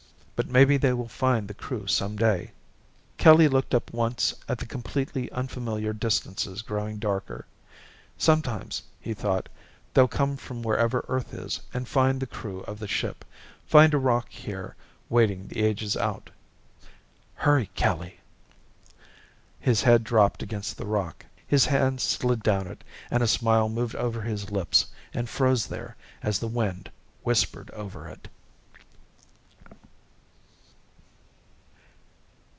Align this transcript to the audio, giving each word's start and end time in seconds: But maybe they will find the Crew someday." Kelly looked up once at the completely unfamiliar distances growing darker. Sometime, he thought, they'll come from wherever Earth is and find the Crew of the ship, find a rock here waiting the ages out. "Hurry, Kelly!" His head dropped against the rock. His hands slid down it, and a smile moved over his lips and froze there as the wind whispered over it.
But 0.43 0.49
maybe 0.49 0.75
they 0.77 0.91
will 0.91 1.07
find 1.07 1.47
the 1.47 1.53
Crew 1.53 1.85
someday." 1.85 2.51
Kelly 3.17 3.47
looked 3.47 3.75
up 3.75 3.93
once 3.93 4.33
at 4.49 4.57
the 4.57 4.65
completely 4.65 5.31
unfamiliar 5.31 5.93
distances 5.93 6.63
growing 6.63 6.97
darker. 6.97 7.45
Sometime, 8.17 8.69
he 8.99 9.13
thought, 9.13 9.49
they'll 9.93 10.07
come 10.07 10.37
from 10.37 10.63
wherever 10.63 11.05
Earth 11.07 11.31
is 11.35 11.59
and 11.75 11.87
find 11.87 12.19
the 12.19 12.25
Crew 12.25 12.61
of 12.61 12.79
the 12.79 12.87
ship, 12.87 13.23
find 13.67 13.93
a 13.93 13.99
rock 13.99 14.29
here 14.31 14.75
waiting 15.09 15.47
the 15.47 15.61
ages 15.63 15.95
out. 15.95 16.31
"Hurry, 17.35 17.69
Kelly!" 17.75 18.19
His 19.59 19.83
head 19.83 20.03
dropped 20.03 20.41
against 20.41 20.75
the 20.75 20.87
rock. 20.87 21.23
His 21.45 21.65
hands 21.65 22.01
slid 22.01 22.41
down 22.41 22.65
it, 22.65 22.83
and 23.11 23.21
a 23.21 23.27
smile 23.27 23.69
moved 23.69 23.93
over 23.95 24.21
his 24.23 24.49
lips 24.49 24.87
and 25.13 25.29
froze 25.29 25.67
there 25.67 25.95
as 26.23 26.39
the 26.39 26.47
wind 26.47 26.89
whispered 27.21 27.69
over 27.75 28.07
it. 28.07 28.27